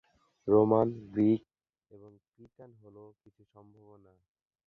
[0.47, 1.43] Roman, Greek
[1.91, 4.13] এবং Cretan হল কিছু সম্ভাবনা।